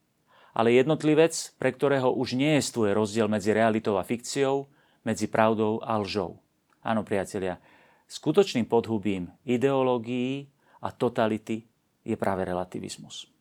ale 0.51 0.75
jednotlivec, 0.75 1.31
pre 1.55 1.71
ktorého 1.71 2.11
už 2.11 2.35
nie 2.35 2.59
je 2.59 2.91
rozdiel 2.91 3.31
medzi 3.31 3.55
realitou 3.55 3.95
a 3.95 4.03
fikciou, 4.03 4.67
medzi 5.07 5.31
pravdou 5.31 5.79
a 5.79 5.95
lžou. 6.03 6.35
Áno, 6.83 7.07
priatelia, 7.07 7.63
skutočným 8.11 8.67
podhubím 8.67 9.31
ideológií 9.47 10.51
a 10.83 10.91
totality 10.91 11.63
je 12.03 12.15
práve 12.19 12.43
relativizmus. 12.43 13.37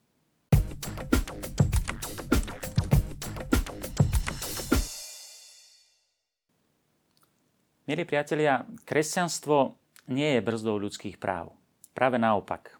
Milí 7.86 8.02
priatelia, 8.02 8.66
kresťanstvo 8.82 9.78
nie 10.10 10.34
je 10.34 10.40
brzdou 10.42 10.74
ľudských 10.74 11.22
práv. 11.22 11.54
Práve 11.94 12.18
naopak. 12.18 12.74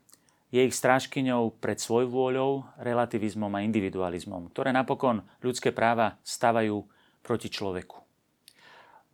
je 0.51 0.67
ich 0.67 0.75
strážkyňou 0.75 1.63
pred 1.63 1.79
svojvôľou, 1.79 2.67
relativizmom 2.83 3.55
a 3.55 3.63
individualizmom, 3.63 4.51
ktoré 4.51 4.75
napokon 4.75 5.23
ľudské 5.47 5.71
práva 5.71 6.19
stavajú 6.27 6.91
proti 7.23 7.47
človeku. 7.47 8.03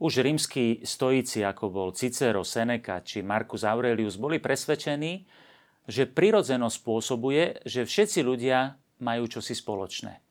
Už 0.01 0.25
rímsky 0.25 0.81
stojíci, 0.81 1.45
ako 1.45 1.69
bol 1.69 1.89
Cicero, 1.93 2.41
Seneca 2.41 3.05
či 3.05 3.21
Marcus 3.21 3.61
Aurelius, 3.61 4.17
boli 4.17 4.41
presvedčení, 4.41 5.29
že 5.85 6.09
prirodzenosť 6.09 6.77
spôsobuje, 6.81 7.69
že 7.69 7.85
všetci 7.85 8.25
ľudia 8.25 8.81
majú 9.05 9.29
čosi 9.29 9.53
spoločné 9.53 10.22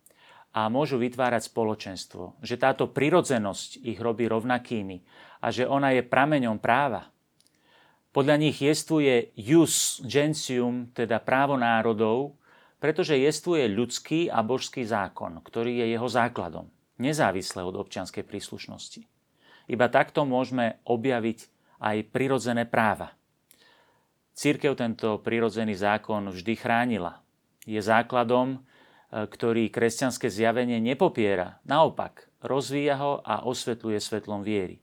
a 0.52 0.68
môžu 0.68 1.00
vytvárať 1.00 1.48
spoločenstvo. 1.48 2.44
Že 2.44 2.56
táto 2.60 2.86
prirodzenosť 2.92 3.84
ich 3.88 4.00
robí 4.00 4.28
rovnakými 4.28 5.04
a 5.40 5.48
že 5.50 5.64
ona 5.64 5.96
je 5.96 6.04
prameňom 6.04 6.60
práva. 6.60 7.08
Podľa 8.12 8.36
nich 8.36 8.60
jestvuje 8.60 9.32
jus 9.40 10.04
gentium, 10.04 10.92
teda 10.92 11.24
právo 11.24 11.56
národov, 11.56 12.36
pretože 12.84 13.16
jestvuje 13.16 13.72
ľudský 13.72 14.28
a 14.28 14.44
božský 14.44 14.84
zákon, 14.84 15.40
ktorý 15.40 15.86
je 15.86 15.96
jeho 15.96 16.10
základom, 16.12 16.68
nezávisle 17.00 17.64
od 17.64 17.80
občianskej 17.80 18.28
príslušnosti. 18.28 19.08
Iba 19.72 19.88
takto 19.88 20.28
môžeme 20.28 20.84
objaviť 20.84 21.48
aj 21.80 22.12
prirodzené 22.12 22.68
práva. 22.68 23.16
Církev 24.36 24.76
tento 24.76 25.22
prirodzený 25.24 25.78
zákon 25.80 26.28
vždy 26.34 26.54
chránila. 26.60 27.24
Je 27.64 27.80
základom, 27.80 28.66
ktorý 29.12 29.68
kresťanské 29.68 30.32
zjavenie 30.32 30.80
nepopiera. 30.80 31.60
Naopak, 31.68 32.32
rozvíja 32.40 32.96
ho 33.04 33.20
a 33.22 33.44
osvetľuje 33.44 34.00
svetlom 34.00 34.42
viery. 34.42 34.80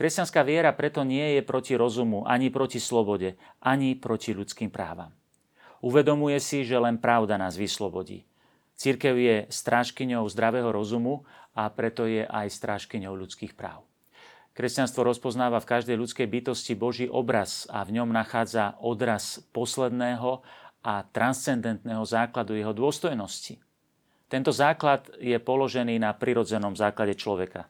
Kresťanská 0.00 0.40
viera 0.48 0.72
preto 0.72 1.04
nie 1.04 1.36
je 1.36 1.42
proti 1.44 1.76
rozumu, 1.76 2.24
ani 2.24 2.48
proti 2.48 2.80
slobode, 2.80 3.36
ani 3.60 3.92
proti 4.00 4.32
ľudským 4.32 4.72
právam. 4.72 5.12
Uvedomuje 5.84 6.40
si, 6.40 6.64
že 6.64 6.80
len 6.80 6.96
pravda 6.96 7.36
nás 7.36 7.60
vyslobodí. 7.60 8.24
Církev 8.80 9.12
je 9.20 9.36
strážkyňou 9.52 10.24
zdravého 10.32 10.72
rozumu 10.72 11.28
a 11.52 11.68
preto 11.68 12.08
je 12.08 12.24
aj 12.24 12.48
strážkyňou 12.48 13.12
ľudských 13.12 13.52
práv. 13.52 13.84
Kresťanstvo 14.56 15.04
rozpoznáva 15.04 15.60
v 15.60 15.68
každej 15.68 15.96
ľudskej 16.00 16.26
bytosti 16.28 16.72
Boží 16.76 17.04
obraz 17.04 17.68
a 17.68 17.84
v 17.84 18.00
ňom 18.00 18.08
nachádza 18.08 18.80
odraz 18.80 19.44
posledného 19.52 20.40
a 20.80 21.04
transcendentného 21.04 22.04
základu 22.04 22.56
jeho 22.56 22.72
dôstojnosti. 22.72 23.60
Tento 24.30 24.54
základ 24.54 25.10
je 25.18 25.36
položený 25.42 25.98
na 25.98 26.14
prirodzenom 26.14 26.78
základe 26.78 27.18
človeka. 27.18 27.66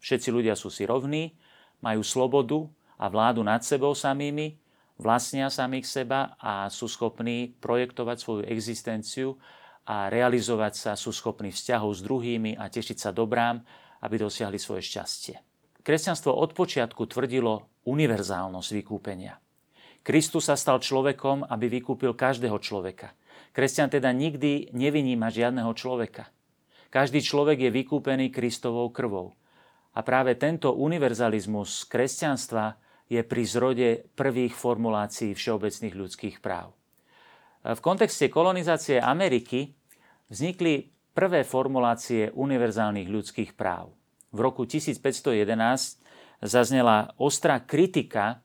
Všetci 0.00 0.32
ľudia 0.32 0.56
sú 0.56 0.72
si 0.72 0.88
rovní, 0.88 1.36
majú 1.84 2.00
slobodu 2.00 2.64
a 2.96 3.12
vládu 3.12 3.44
nad 3.44 3.60
sebou 3.60 3.92
samými, 3.92 4.56
vlastnia 4.96 5.52
samých 5.52 5.84
seba 5.88 6.36
a 6.40 6.68
sú 6.72 6.88
schopní 6.88 7.52
projektovať 7.60 8.16
svoju 8.16 8.42
existenciu 8.48 9.36
a 9.84 10.08
realizovať 10.08 10.72
sa, 10.76 10.90
sú 10.96 11.12
schopní 11.12 11.52
vzťahov 11.52 11.92
s 11.96 12.00
druhými 12.04 12.56
a 12.56 12.68
tešiť 12.68 12.96
sa 12.96 13.10
dobrám, 13.12 13.60
aby 14.00 14.14
dosiahli 14.20 14.56
svoje 14.56 14.84
šťastie. 14.84 15.36
Kresťanstvo 15.80 16.32
od 16.32 16.52
počiatku 16.52 17.08
tvrdilo 17.08 17.84
univerzálnosť 17.88 18.70
vykúpenia. 18.76 19.40
Kristus 20.10 20.50
sa 20.50 20.58
stal 20.58 20.82
človekom, 20.82 21.46
aby 21.46 21.70
vykúpil 21.78 22.18
každého 22.18 22.58
človeka. 22.58 23.14
Kresťan 23.54 23.94
teda 23.94 24.10
nikdy 24.10 24.74
neviníma 24.74 25.30
žiadneho 25.30 25.70
človeka. 25.70 26.26
Každý 26.90 27.22
človek 27.22 27.62
je 27.62 27.70
vykúpený 27.70 28.34
Kristovou 28.34 28.90
krvou. 28.90 29.38
A 29.94 30.02
práve 30.02 30.34
tento 30.34 30.74
univerzalizmus 30.74 31.86
kresťanstva 31.86 32.74
je 33.06 33.22
pri 33.22 33.42
zrode 33.46 33.88
prvých 34.18 34.50
formulácií 34.50 35.30
všeobecných 35.30 35.94
ľudských 35.94 36.42
práv. 36.42 36.74
V 37.62 37.78
kontexte 37.78 38.26
kolonizácie 38.26 38.98
Ameriky 38.98 39.70
vznikli 40.26 40.90
prvé 41.14 41.46
formulácie 41.46 42.34
univerzálnych 42.34 43.06
ľudských 43.06 43.54
práv. 43.54 43.94
V 44.34 44.42
roku 44.42 44.66
1511 44.66 46.02
zaznela 46.42 47.14
ostrá 47.14 47.62
kritika 47.62 48.42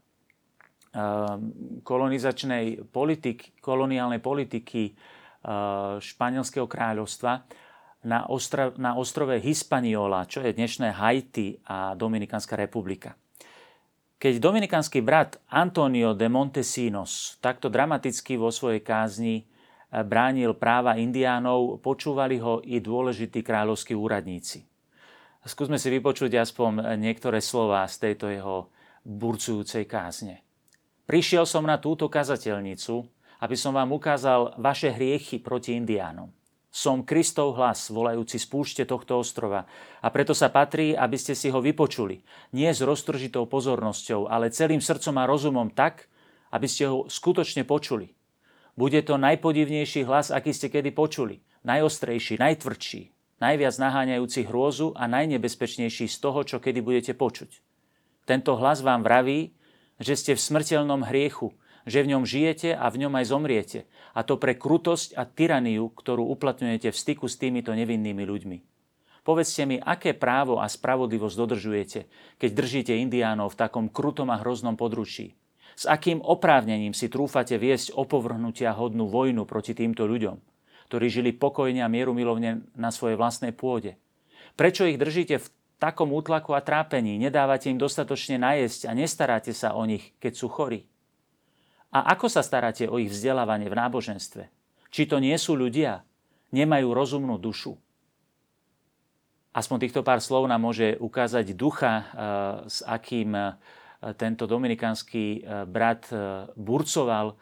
kolonizačnej 1.84 2.88
politiky, 2.88 3.60
koloniálnej 3.60 4.24
politiky 4.24 4.92
ehm, 4.92 6.00
španielského 6.00 6.68
kráľovstva 6.72 7.44
na, 8.08 8.30
ostra, 8.32 8.72
na 8.80 8.96
ostrove 8.96 9.36
Hispaniola, 9.42 10.30
čo 10.30 10.40
je 10.46 10.56
dnešné 10.56 10.96
Haiti 10.96 11.60
a 11.68 11.98
Dominikánska 11.98 12.56
republika. 12.56 13.18
Keď 14.16 14.40
dominikánsky 14.40 15.04
brat 15.04 15.44
Antonio 15.52 16.16
de 16.16 16.32
Montesinos 16.32 17.36
takto 17.44 17.68
dramaticky 17.68 18.40
vo 18.40 18.48
svojej 18.48 18.80
kázni 18.80 19.44
eh, 19.44 19.46
bránil 20.00 20.56
práva 20.56 20.96
indiánov, 20.96 21.84
počúvali 21.84 22.40
ho 22.40 22.64
i 22.64 22.80
dôležití 22.80 23.44
kráľovskí 23.44 23.92
úradníci. 23.92 24.64
Skúsme 25.46 25.78
si 25.78 25.94
vypočuť 25.94 26.42
aspoň 26.42 26.98
niektoré 26.98 27.38
slova 27.38 27.86
z 27.86 28.02
tejto 28.02 28.34
jeho 28.34 28.74
burcujúcej 29.06 29.86
kázne. 29.86 30.45
Prišiel 31.06 31.46
som 31.46 31.70
na 31.70 31.78
túto 31.78 32.10
kazateľnicu, 32.10 33.06
aby 33.46 33.54
som 33.54 33.78
vám 33.78 33.94
ukázal 33.94 34.58
vaše 34.58 34.90
hriechy 34.90 35.38
proti 35.38 35.78
indiánom. 35.78 36.34
Som 36.76 37.08
Kristov 37.08 37.56
hlas, 37.56 37.88
volajúci 37.88 38.36
z 38.36 38.46
púšte 38.52 38.84
tohto 38.84 39.24
ostrova. 39.24 39.64
A 40.04 40.12
preto 40.12 40.36
sa 40.36 40.52
patrí, 40.52 40.92
aby 40.92 41.16
ste 41.16 41.32
si 41.32 41.48
ho 41.48 41.64
vypočuli. 41.64 42.20
Nie 42.52 42.76
s 42.76 42.84
roztržitou 42.84 43.48
pozornosťou, 43.48 44.28
ale 44.28 44.52
celým 44.52 44.84
srdcom 44.84 45.16
a 45.16 45.24
rozumom 45.24 45.72
tak, 45.72 46.12
aby 46.52 46.68
ste 46.68 46.92
ho 46.92 47.08
skutočne 47.08 47.64
počuli. 47.64 48.12
Bude 48.76 49.00
to 49.08 49.16
najpodivnejší 49.16 50.04
hlas, 50.04 50.36
aký 50.36 50.52
ste 50.52 50.68
kedy 50.68 50.92
počuli. 50.92 51.40
Najostrejší, 51.64 52.44
najtvrdší, 52.44 53.02
najviac 53.40 53.76
naháňajúci 53.80 54.44
hrôzu 54.52 54.92
a 55.00 55.08
najnebezpečnejší 55.08 56.12
z 56.12 56.18
toho, 56.20 56.44
čo 56.44 56.60
kedy 56.60 56.84
budete 56.84 57.16
počuť. 57.16 57.64
Tento 58.28 58.60
hlas 58.60 58.84
vám 58.84 59.00
vraví, 59.00 59.55
že 60.00 60.14
ste 60.20 60.32
v 60.36 60.44
smrteľnom 60.44 61.08
hriechu, 61.08 61.56
že 61.86 62.02
v 62.02 62.18
ňom 62.18 62.24
žijete 62.26 62.74
a 62.74 62.90
v 62.90 63.06
ňom 63.06 63.14
aj 63.16 63.26
zomriete. 63.30 63.80
A 64.18 64.26
to 64.26 64.42
pre 64.42 64.58
krutosť 64.58 65.14
a 65.16 65.24
tyraniu, 65.24 65.94
ktorú 65.94 66.26
uplatňujete 66.34 66.90
v 66.90 66.98
styku 66.98 67.30
s 67.30 67.38
týmito 67.38 67.72
nevinnými 67.72 68.26
ľuďmi. 68.26 68.58
Povedzte 69.26 69.66
mi, 69.66 69.82
aké 69.82 70.14
právo 70.14 70.62
a 70.62 70.70
spravodlivosť 70.70 71.36
dodržujete, 71.38 72.00
keď 72.38 72.50
držíte 72.54 72.94
indiánov 72.94 73.54
v 73.54 73.60
takom 73.66 73.90
krutom 73.90 74.30
a 74.30 74.38
hroznom 74.38 74.78
područí. 74.78 75.34
S 75.76 75.90
akým 75.90 76.22
oprávnením 76.22 76.94
si 76.94 77.10
trúfate 77.10 77.58
viesť 77.58 77.98
opovrhnutia 77.98 78.72
hodnú 78.78 79.10
vojnu 79.10 79.44
proti 79.50 79.74
týmto 79.74 80.06
ľuďom, 80.06 80.38
ktorí 80.88 81.06
žili 81.10 81.32
pokojne 81.34 81.82
a 81.82 81.90
mierumilovne 81.90 82.70
na 82.78 82.90
svojej 82.94 83.18
vlastnej 83.18 83.52
pôde? 83.52 83.98
Prečo 84.56 84.88
ich 84.88 85.02
držíte 85.02 85.42
v 85.42 85.52
takom 85.78 86.12
útlaku 86.16 86.56
a 86.56 86.64
trápení, 86.64 87.20
nedávate 87.20 87.68
im 87.68 87.80
dostatočne 87.80 88.40
najesť 88.40 88.88
a 88.88 88.92
nestaráte 88.96 89.52
sa 89.52 89.76
o 89.76 89.84
nich, 89.84 90.16
keď 90.20 90.34
sú 90.36 90.48
chorí? 90.48 90.88
A 91.96 92.12
ako 92.12 92.28
sa 92.28 92.44
staráte 92.44 92.92
o 92.92 93.00
ich 93.00 93.08
vzdelávanie 93.08 93.72
v 93.72 93.80
náboženstve? 93.80 94.44
Či 94.92 95.08
to 95.08 95.20
nie 95.24 95.36
sú 95.40 95.56
ľudia? 95.56 96.04
Nemajú 96.52 96.92
rozumnú 96.92 97.40
dušu? 97.40 97.80
Aspoň 99.56 99.88
týchto 99.88 100.04
pár 100.04 100.20
slov 100.20 100.52
nám 100.52 100.60
môže 100.60 101.00
ukázať 101.00 101.56
ducha, 101.56 101.94
eh, 101.96 102.04
s 102.68 102.84
akým 102.84 103.32
eh, 103.32 103.56
tento 104.20 104.44
dominikánsky 104.44 105.40
eh, 105.40 105.64
brat 105.64 106.12
burcoval 106.60 107.40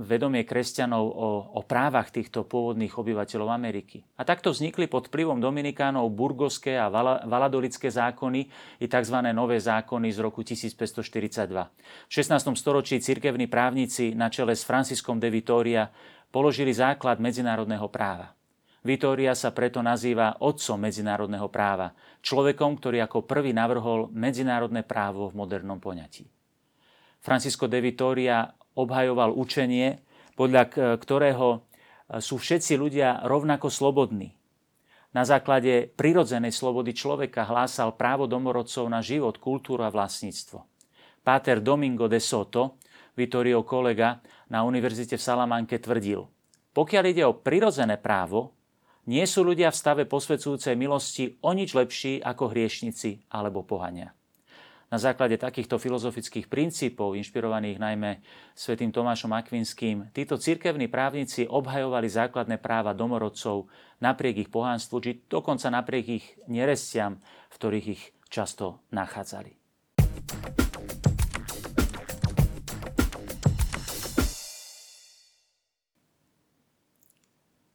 vedomie 0.00 0.48
kresťanov 0.48 1.04
o, 1.04 1.28
o 1.56 1.62
právach 1.62 2.08
týchto 2.08 2.48
pôvodných 2.48 2.96
obyvateľov 2.96 3.52
Ameriky. 3.52 4.00
A 4.16 4.24
takto 4.24 4.56
vznikli 4.56 4.88
pod 4.88 5.12
vplyvom 5.12 5.36
Dominikánov 5.36 6.08
burgoské 6.16 6.80
a 6.80 6.88
valadolické 7.28 7.92
zákony 7.92 8.40
i 8.80 8.86
tzv. 8.88 9.16
nové 9.36 9.60
zákony 9.60 10.08
z 10.16 10.18
roku 10.24 10.40
1542. 10.40 11.44
V 12.08 12.12
16. 12.12 12.56
storočí 12.56 12.96
cirkevní 13.04 13.52
právnici 13.52 14.16
na 14.16 14.32
čele 14.32 14.56
s 14.56 14.64
Franciskom 14.64 15.20
de 15.20 15.28
Vitoria 15.28 15.92
položili 16.32 16.72
základ 16.72 17.20
medzinárodného 17.20 17.84
práva. 17.92 18.32
Vitória 18.80 19.36
sa 19.36 19.52
preto 19.52 19.84
nazýva 19.84 20.40
otcom 20.40 20.80
medzinárodného 20.80 21.52
práva, 21.52 21.92
človekom, 22.24 22.80
ktorý 22.80 23.04
ako 23.04 23.28
prvý 23.28 23.52
navrhol 23.52 24.08
medzinárodné 24.08 24.88
právo 24.88 25.28
v 25.28 25.36
modernom 25.36 25.76
poňatí. 25.76 26.24
Francisco 27.18 27.66
de 27.66 27.82
Vitoria 27.82 28.46
obhajoval 28.78 29.34
učenie, 29.34 29.98
podľa 30.38 30.96
ktorého 31.02 31.48
e, 31.50 31.58
sú 32.22 32.38
všetci 32.38 32.78
ľudia 32.78 33.26
rovnako 33.26 33.66
slobodní. 33.66 34.38
Na 35.10 35.26
základe 35.26 35.90
prirodzenej 35.98 36.54
slobody 36.54 36.94
človeka 36.94 37.42
hlásal 37.42 37.98
právo 37.98 38.30
domorodcov 38.30 38.86
na 38.86 39.02
život, 39.02 39.42
kultúru 39.42 39.82
a 39.82 39.90
vlastníctvo. 39.90 40.62
Páter 41.26 41.58
Domingo 41.58 42.06
de 42.06 42.22
Soto, 42.22 42.78
Vittorio 43.18 43.66
kolega 43.66 44.22
na 44.46 44.62
univerzite 44.62 45.18
v 45.18 45.26
Salamanke 45.26 45.82
tvrdil, 45.82 46.22
pokiaľ 46.70 47.04
ide 47.10 47.24
o 47.26 47.34
prirodzené 47.34 47.98
právo, 47.98 48.54
nie 49.08 49.24
sú 49.24 49.42
ľudia 49.42 49.72
v 49.72 49.80
stave 49.80 50.02
posvedzujúcej 50.04 50.76
milosti 50.76 51.40
o 51.40 51.50
nič 51.56 51.72
lepší 51.72 52.20
ako 52.20 52.52
hriešnici 52.52 53.26
alebo 53.32 53.64
pohania. 53.64 54.14
Na 54.88 54.96
základe 54.96 55.36
takýchto 55.36 55.76
filozofických 55.76 56.48
princípov, 56.48 57.12
inšpirovaných 57.12 57.76
najmä 57.76 58.24
svätým 58.56 58.88
Tomášom 58.88 59.36
Akvinským, 59.36 60.08
títo 60.16 60.40
cirkevní 60.40 60.88
právnici 60.88 61.44
obhajovali 61.44 62.08
základné 62.08 62.56
práva 62.56 62.96
domorodcov 62.96 63.68
napriek 64.00 64.48
ich 64.48 64.50
pohánstvu, 64.50 64.96
či 65.04 65.10
dokonca 65.28 65.68
napriek 65.68 66.06
ich 66.08 66.26
nerestiam, 66.48 67.20
v 67.52 67.54
ktorých 67.60 67.86
ich 67.92 68.02
často 68.32 68.80
nachádzali. 68.88 69.52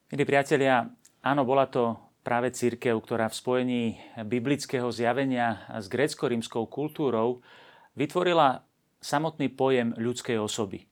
Milí 0.10 0.24
priatelia, 0.26 0.82
áno, 1.22 1.46
bola 1.46 1.70
to 1.70 2.03
práve 2.24 2.56
církev, 2.56 2.96
ktorá 3.04 3.28
v 3.28 3.38
spojení 3.38 3.84
biblického 4.24 4.88
zjavenia 4.90 5.68
s 5.68 5.92
grécko-rímskou 5.92 6.66
kultúrou 6.72 7.44
vytvorila 8.00 8.64
samotný 9.04 9.52
pojem 9.52 9.92
ľudskej 10.00 10.40
osoby, 10.40 10.88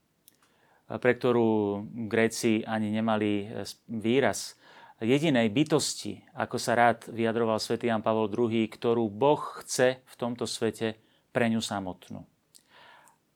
pre 0.91 1.12
ktorú 1.15 1.82
Gréci 2.12 2.62
ani 2.67 2.91
nemali 2.91 3.48
výraz 3.88 4.60
jedinej 5.02 5.50
bytosti, 5.50 6.22
ako 6.38 6.62
sa 6.62 6.78
rád 6.78 7.10
vyjadroval 7.10 7.58
svätý 7.58 7.89
Jan 7.89 8.06
Pavol 8.06 8.30
II, 8.30 8.70
ktorú 8.70 9.10
Boh 9.10 9.41
chce 9.63 10.06
v 10.06 10.15
tomto 10.15 10.46
svete 10.46 11.02
pre 11.34 11.50
ňu 11.50 11.58
samotnú. 11.58 12.22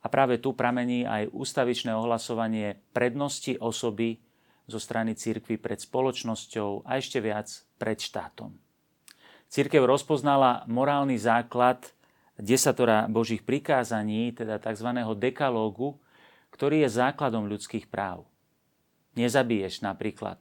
A 0.06 0.12
práve 0.14 0.38
tu 0.38 0.54
pramení 0.54 1.10
aj 1.10 1.34
ústavičné 1.34 1.90
ohlasovanie 1.98 2.78
prednosti 2.94 3.58
osoby 3.58 4.22
zo 4.70 4.78
strany 4.78 5.18
církvy 5.18 5.58
pred 5.58 5.82
spoločnosťou 5.82 6.86
a 6.86 7.02
ešte 7.02 7.18
viac 7.18 7.65
pred 7.76 8.00
štátom. 8.00 8.56
Církev 9.48 9.86
rozpoznala 9.88 10.68
morálny 10.68 11.16
základ 11.16 11.96
desatora 12.36 13.08
Božích 13.08 13.46
prikázaní, 13.46 14.36
teda 14.36 14.60
tzv. 14.60 14.90
dekalógu, 15.16 15.96
ktorý 16.52 16.84
je 16.88 16.90
základom 16.92 17.48
ľudských 17.48 17.88
práv. 17.88 18.28
Nezabiješ 19.16 19.80
napríklad. 19.80 20.40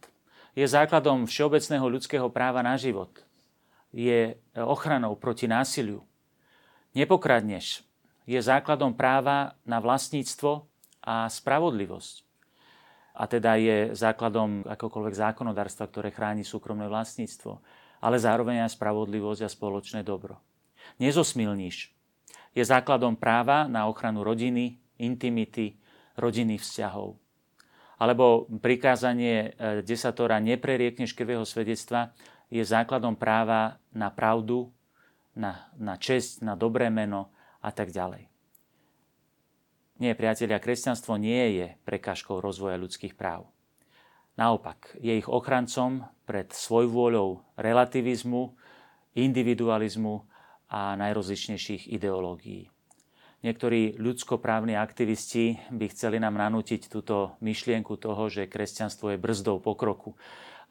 Je 0.59 0.66
základom 0.66 1.27
všeobecného 1.27 1.87
ľudského 1.87 2.27
práva 2.31 2.62
na 2.62 2.75
život. 2.75 3.11
Je 3.94 4.35
ochranou 4.55 5.14
proti 5.14 5.47
násiliu. 5.47 6.03
Nepokradneš. 6.94 7.87
Je 8.27 8.38
základom 8.38 8.94
práva 8.94 9.55
na 9.62 9.79
vlastníctvo 9.79 10.66
a 11.03 11.31
spravodlivosť 11.31 12.34
a 13.14 13.24
teda 13.31 13.55
je 13.55 13.79
základom 13.94 14.66
akokoľvek 14.66 15.14
zákonodárstva, 15.14 15.87
ktoré 15.87 16.11
chráni 16.11 16.42
súkromné 16.42 16.90
vlastníctvo, 16.90 17.62
ale 18.03 18.18
zároveň 18.18 18.66
aj 18.66 18.74
spravodlivosť 18.74 19.46
a 19.46 19.48
spoločné 19.48 20.03
dobro. 20.03 20.42
Nezosmilníš. 20.98 21.94
Je 22.55 22.62
základom 22.62 23.14
práva 23.14 23.70
na 23.70 23.87
ochranu 23.87 24.27
rodiny, 24.27 24.79
intimity, 24.98 25.79
rodinných 26.18 26.62
vzťahov. 26.62 27.18
Alebo 27.98 28.50
prikázanie 28.59 29.55
e, 29.55 29.83
desatora 29.87 30.42
nepreriekneš 30.42 31.14
krvého 31.14 31.46
svedectva 31.46 32.11
je 32.50 32.62
základom 32.62 33.14
práva 33.14 33.79
na 33.94 34.11
pravdu, 34.11 34.74
na, 35.38 35.70
na 35.79 35.94
česť, 35.94 36.42
na 36.42 36.55
dobré 36.59 36.90
meno 36.90 37.31
a 37.62 37.70
tak 37.70 37.94
ďalej. 37.94 38.34
Nie, 39.94 40.18
priatelia, 40.18 40.59
kresťanstvo 40.59 41.14
nie 41.14 41.54
je 41.54 41.66
prekážkou 41.87 42.42
rozvoja 42.42 42.74
ľudských 42.74 43.14
práv. 43.14 43.46
Naopak, 44.35 44.98
je 44.98 45.14
ich 45.14 45.30
ochrancom 45.30 46.11
pred 46.26 46.50
svojvôľou 46.50 47.46
relativizmu, 47.54 48.59
individualizmu 49.14 50.26
a 50.66 50.98
najrozličnejších 50.98 51.94
ideológií. 51.94 52.66
Niektorí 53.46 53.94
ľudskoprávni 53.94 54.74
aktivisti 54.74 55.62
by 55.70 55.87
chceli 55.94 56.18
nám 56.18 56.42
nanútiť 56.42 56.90
túto 56.90 57.38
myšlienku 57.38 57.94
toho, 57.94 58.26
že 58.26 58.50
kresťanstvo 58.50 59.14
je 59.14 59.22
brzdou 59.22 59.62
pokroku. 59.62 60.18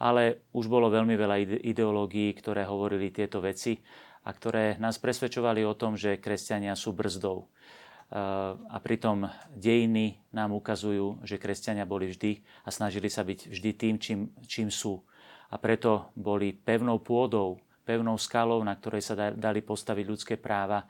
Ale 0.04 0.44
už 0.52 0.68
bolo 0.68 0.92
veľmi 0.92 1.16
veľa 1.16 1.64
ideológií, 1.64 2.36
ktoré 2.36 2.68
hovorili 2.68 3.08
tieto 3.08 3.40
veci 3.40 3.80
a 4.28 4.36
ktoré 4.36 4.76
nás 4.84 5.00
presvedčovali 5.00 5.64
o 5.64 5.80
tom, 5.80 5.96
že 5.96 6.20
kresťania 6.20 6.76
sú 6.76 6.92
brzdou 6.92 7.48
a 8.12 8.78
pritom 8.84 9.30
dejiny 9.54 10.20
nám 10.36 10.52
ukazujú, 10.58 11.24
že 11.24 11.40
kresťania 11.40 11.88
boli 11.88 12.12
vždy 12.12 12.44
a 12.66 12.70
snažili 12.70 13.08
sa 13.08 13.24
byť 13.24 13.50
vždy 13.50 13.70
tým, 13.74 13.96
čím, 14.02 14.20
čím 14.44 14.68
sú. 14.68 15.00
A 15.54 15.62
preto 15.62 16.12
boli 16.18 16.52
pevnou 16.54 17.00
pôdou, 17.00 17.62
pevnou 17.86 18.18
skalou, 18.18 18.64
na 18.66 18.74
ktorej 18.74 19.02
sa 19.06 19.16
dali 19.34 19.62
postaviť 19.62 20.06
ľudské 20.06 20.36
práva 20.38 20.84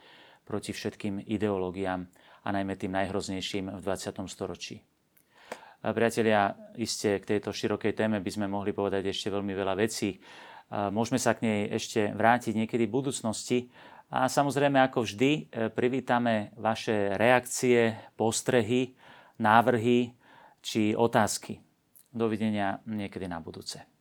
proti 0.43 0.75
všetkým 0.75 1.27
ideológiám 1.27 2.03
a 2.43 2.47
najmä 2.51 2.75
tým 2.75 2.91
najhroznejším 2.91 3.71
v 3.71 3.81
20. 3.81 4.23
storočí. 4.27 4.83
Priatelia, 5.83 6.55
iste 6.79 7.19
k 7.19 7.35
tejto 7.35 7.51
širokej 7.51 7.91
téme 7.91 8.23
by 8.23 8.31
sme 8.31 8.47
mohli 8.47 8.71
povedať 8.71 9.11
ešte 9.11 9.27
veľmi 9.27 9.51
veľa 9.51 9.75
vecí. 9.75 10.15
Môžeme 10.71 11.19
sa 11.19 11.35
k 11.35 11.43
nej 11.43 11.59
ešte 11.75 12.15
vrátiť 12.15 12.55
niekedy 12.55 12.87
v 12.87 12.95
budúcnosti, 13.03 13.67
a 14.13 14.29
samozrejme, 14.29 14.77
ako 14.77 15.09
vždy, 15.09 15.31
e, 15.33 15.73
privítame 15.73 16.53
vaše 16.61 17.17
reakcie, 17.17 17.97
postrehy, 18.13 18.93
návrhy 19.41 20.13
či 20.61 20.93
otázky. 20.93 21.57
Dovidenia 22.13 22.77
niekedy 22.85 23.25
na 23.25 23.41
budúce. 23.41 23.92